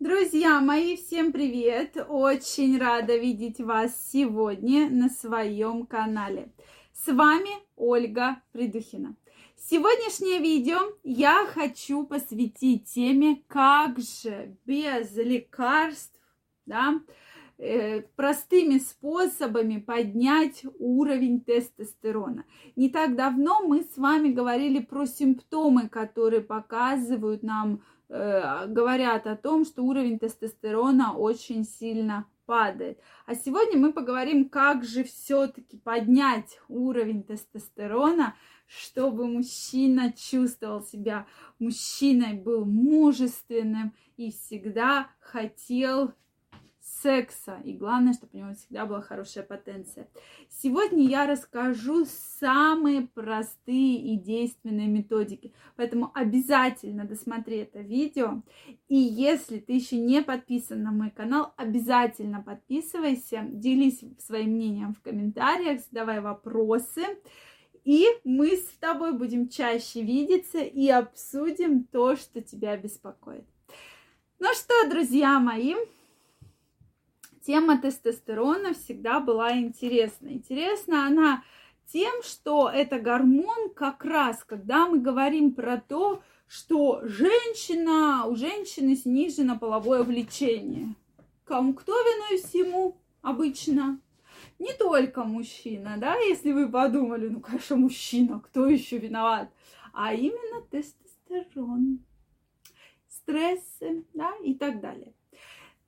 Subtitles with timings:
[0.00, 1.96] Друзья мои, всем привет!
[2.08, 6.52] Очень рада видеть вас сегодня на своем канале.
[6.92, 9.16] С вами Ольга Придухина.
[9.56, 16.16] Сегодняшнее видео я хочу посвятить теме, как же без лекарств,
[16.64, 17.00] да,
[17.58, 22.44] э, простыми способами поднять уровень тестостерона.
[22.76, 29.64] Не так давно мы с вами говорили про симптомы, которые показывают нам говорят о том,
[29.64, 32.98] что уровень тестостерона очень сильно падает.
[33.26, 38.34] А сегодня мы поговорим, как же все-таки поднять уровень тестостерона,
[38.66, 41.26] чтобы мужчина чувствовал себя
[41.58, 46.14] мужчиной, был мужественным и всегда хотел
[47.02, 47.60] секса.
[47.64, 50.08] И главное, чтобы у него всегда была хорошая потенция.
[50.48, 52.06] Сегодня я расскажу
[52.40, 55.52] самые простые и действенные методики.
[55.76, 58.42] Поэтому обязательно досмотри это видео.
[58.88, 65.02] И если ты еще не подписан на мой канал, обязательно подписывайся, делись своим мнением в
[65.02, 67.02] комментариях, задавай вопросы.
[67.84, 73.44] И мы с тобой будем чаще видеться и обсудим то, что тебя беспокоит.
[74.38, 75.74] Ну что, друзья мои,
[77.48, 80.28] тема тестостерона всегда была интересна.
[80.28, 81.42] Интересна она
[81.90, 88.94] тем, что это гормон как раз, когда мы говорим про то, что женщина, у женщины
[88.96, 90.94] снижено половое влечение.
[91.46, 93.98] Кому кто виной всему обычно?
[94.58, 99.48] Не только мужчина, да, если вы подумали, ну, конечно, мужчина, кто еще виноват?
[99.94, 102.00] А именно тестостерон,
[103.08, 105.14] стрессы, да, и так далее.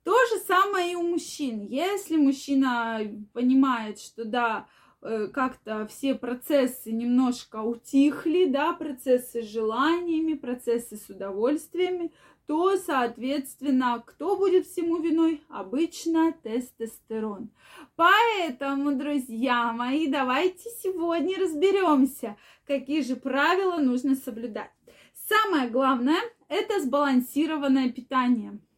[0.03, 1.65] То же самое мужчин.
[1.67, 3.01] Если мужчина
[3.33, 4.67] понимает, что да,
[5.01, 12.11] э, как-то все процессы немножко утихли, да, процессы с желаниями, процессы с удовольствиями,
[12.47, 15.41] то, соответственно, кто будет всему виной?
[15.47, 17.49] Обычно тестостерон.
[17.95, 22.35] Поэтому, друзья мои, давайте сегодня разберемся,
[22.65, 24.71] какие же правила нужно соблюдать.
[25.29, 28.59] Самое главное– это сбалансированное питание–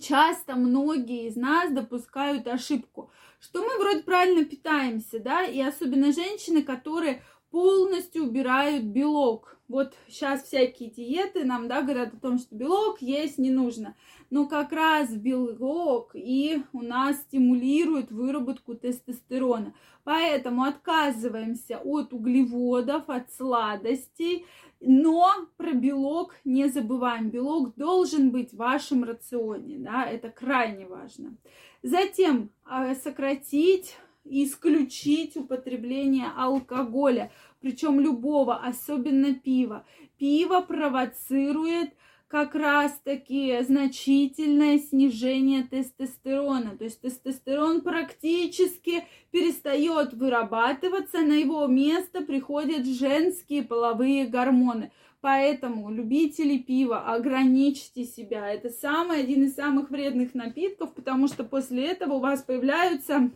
[0.00, 3.10] часто многие из нас допускают ошибку,
[3.40, 9.58] что мы вроде правильно питаемся, да, и особенно женщины, которые полностью убирают белок.
[9.68, 13.94] Вот сейчас всякие диеты нам, да, говорят о том, что белок есть не нужно.
[14.30, 19.74] Но как раз белок и у нас стимулирует выработку тестостерона.
[20.04, 24.46] Поэтому отказываемся от углеводов, от сладостей,
[24.80, 27.30] но про белок не забываем.
[27.30, 31.36] Белок должен быть в вашем рационе, да, это крайне важно.
[31.82, 39.84] Затем а, сократить исключить употребление алкоголя, причем любого, особенно пива.
[40.18, 41.90] Пиво провоцирует
[42.32, 46.78] как раз-таки значительное снижение тестостерона.
[46.78, 54.92] То есть тестостерон практически перестает вырабатываться, на его место приходят женские половые гормоны.
[55.20, 58.50] Поэтому, любители пива, ограничьте себя.
[58.50, 63.30] Это самый, один из самых вредных напитков, потому что после этого у вас появляются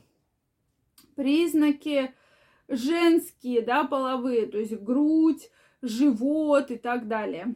[1.15, 2.15] признаки
[2.69, 5.51] женские, да, половые, то есть грудь,
[5.83, 7.55] живот и так далее.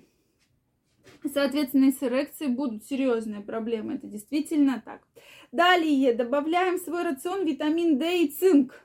[1.33, 3.95] Соответственно, с эрекцией будут серьезные проблемы.
[3.95, 5.03] Это действительно так.
[5.53, 8.81] Далее добавляем в свой рацион витамин D и цинк.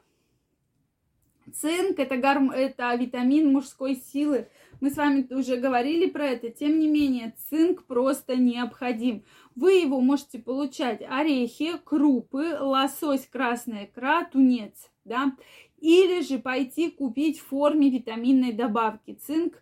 [1.61, 2.51] Цинк это, гарм...
[2.51, 4.47] это витамин мужской силы.
[4.81, 6.49] Мы с вами уже говорили про это.
[6.49, 9.23] Тем не менее, цинк просто необходим.
[9.55, 14.89] Вы его можете получать орехи, крупы, лосось, красная икра, тунец.
[15.05, 15.33] Да?
[15.79, 19.17] Или же пойти купить в форме витаминной добавки.
[19.25, 19.61] Цинк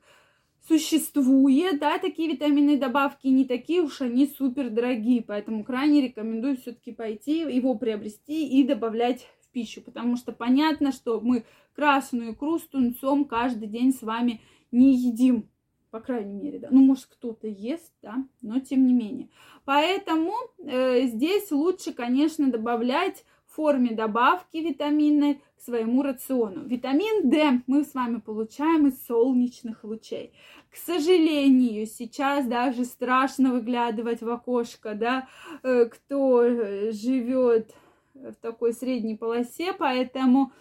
[0.68, 6.94] существует, да, такие витаминные добавки, не такие уж они супер дорогие, поэтому крайне рекомендую все-таки
[6.94, 13.26] пойти, его приобрести и добавлять пищу, потому что понятно, что мы красную икру с тунцом
[13.26, 14.42] каждый день с вами
[14.72, 15.48] не едим,
[15.92, 16.70] по крайней мере, да.
[16.72, 19.30] Ну, может, кто-то ест, да, но тем не менее.
[19.64, 26.66] Поэтому э, здесь лучше, конечно, добавлять в форме добавки витаминной к своему рациону.
[26.66, 30.34] Витамин D мы с вами получаем из солнечных лучей.
[30.72, 35.28] К сожалению, сейчас даже страшно выглядывать в окошко, да,
[35.62, 37.76] э, кто э, живет
[38.14, 40.52] в такой средней полосе, поэтому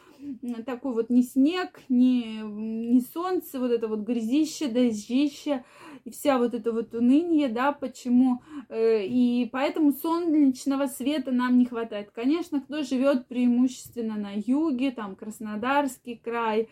[0.64, 5.64] такой вот не снег, не, не солнце, вот это вот грязище, дождище,
[6.04, 11.66] и вся вот это вот уныние, да, почему, э, и поэтому солнечного света нам не
[11.66, 12.10] хватает.
[12.12, 16.68] Конечно, кто живет преимущественно на юге, там Краснодарский край,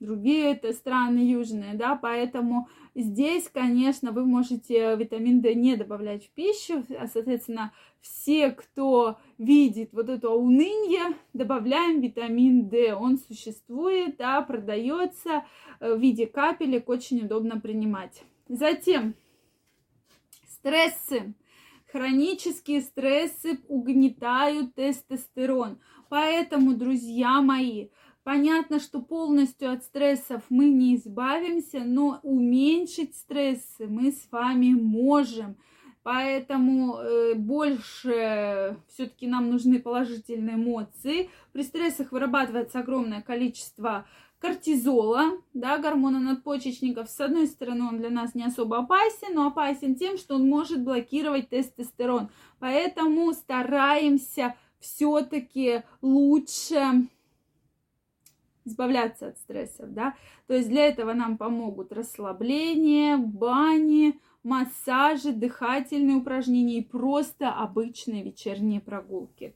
[0.00, 6.30] другие это страны южные, да, поэтому здесь, конечно, вы можете витамин D не добавлять в
[6.30, 12.94] пищу, а, соответственно, все, кто видит вот это уныние, добавляем витамин D.
[12.94, 15.44] Он существует, да, продается
[15.80, 18.22] э, в виде капелек, очень удобно принимать.
[18.48, 19.14] Затем
[20.46, 21.34] стрессы.
[21.92, 25.80] Хронические стрессы угнетают тестостерон.
[26.08, 27.88] Поэтому, друзья мои,
[28.24, 35.56] понятно, что полностью от стрессов мы не избавимся, но уменьшить стрессы мы с вами можем.
[36.02, 41.28] Поэтому э, больше все-таки нам нужны положительные эмоции.
[41.52, 44.06] При стрессах вырабатывается огромное количество
[44.40, 47.10] кортизола, да, гормона надпочечников.
[47.10, 50.82] С одной стороны, он для нас не особо опасен, но опасен тем, что он может
[50.82, 52.30] блокировать тестостерон.
[52.58, 57.06] Поэтому стараемся все-таки лучше
[58.64, 60.14] избавляться от стрессов, да.
[60.46, 68.80] То есть для этого нам помогут расслабление, бани, массажи, дыхательные упражнения и просто обычные вечерние
[68.80, 69.54] прогулки.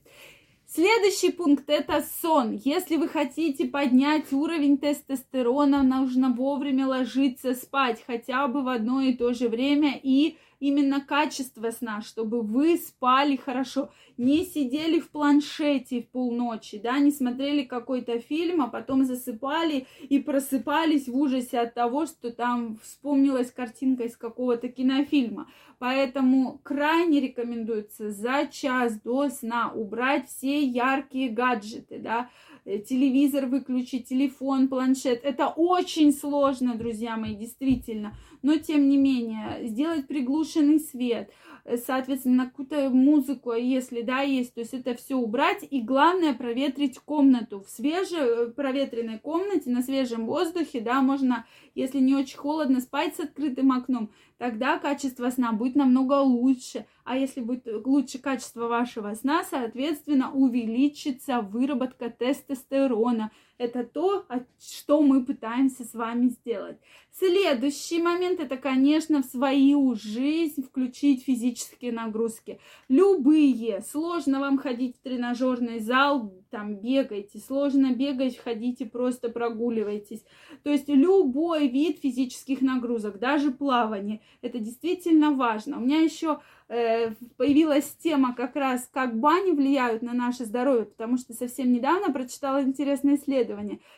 [0.67, 2.51] Следующий пункт– это сон.
[2.51, 9.13] Если вы хотите поднять уровень тестостерона, нужно вовремя ложиться спать, хотя бы в одно и
[9.13, 16.01] то же время и именно качество сна, чтобы вы спали хорошо, не сидели в планшете
[16.01, 21.73] в полночи, да, не смотрели какой-то фильм, а потом засыпали и просыпались в ужасе от
[21.73, 25.49] того, что там вспомнилась картинка из какого-то кинофильма.
[25.79, 32.29] Поэтому крайне рекомендуется за час до сна убрать все яркие гаджеты, да,
[32.65, 35.23] телевизор выключить, телефон, планшет.
[35.23, 38.13] Это очень сложно, друзья мои, действительно.
[38.41, 41.31] Но тем не менее, сделать приглушенный свет,
[41.63, 45.65] э, соответственно, какую-то музыку, если да, есть, то есть это все убрать.
[45.69, 47.61] И главное, проветрить комнату.
[47.61, 51.45] В свежей э, проветренной комнате, на свежем воздухе, да, можно,
[51.75, 56.85] если не очень холодно, спать с открытым окном тогда качество сна будет намного лучше.
[57.05, 63.31] А если будет лучше качество вашего сна, соответственно, увеличится выработка тестостерона.
[63.57, 64.25] Это то,
[64.59, 66.77] что мы пытаемся с вами сделать.
[67.11, 72.59] Следующий момент это, конечно, в свою жизнь включить физические нагрузки.
[72.89, 73.81] Любые.
[73.81, 77.39] Сложно вам ходить в тренажерный зал, там бегайте.
[77.39, 80.25] Сложно бегать, ходите, просто прогуливайтесь.
[80.63, 85.77] То есть любой вид физических нагрузок, даже плавание, это действительно важно.
[85.77, 91.17] У меня еще Э, появилась тема как раз, как бани влияют на наше здоровье, потому
[91.17, 93.44] что совсем недавно прочитала интересное исследование,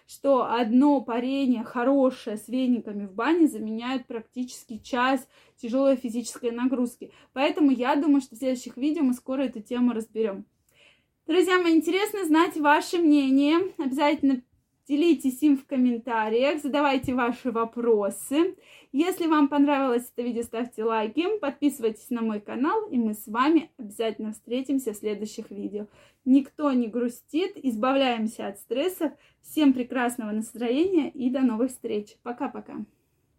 [0.08, 5.28] что одно парение хорошее с вениками в бане заменяет практически час
[5.58, 7.12] тяжелой физической нагрузки.
[7.34, 10.46] Поэтому я думаю, что в следующих видео мы скоро эту тему разберем.
[11.28, 13.74] Друзья мои, интересно знать ваше мнение.
[13.78, 14.42] Обязательно
[14.88, 18.56] Делитесь им в комментариях, задавайте ваши вопросы.
[18.94, 23.70] Если вам понравилось это видео, ставьте лайки, подписывайтесь на мой канал, и мы с вами
[23.78, 25.88] обязательно встретимся в следующих видео.
[26.24, 29.12] Никто не грустит, избавляемся от стрессов.
[29.42, 32.16] Всем прекрасного настроения и до новых встреч.
[32.24, 32.86] Пока-пока.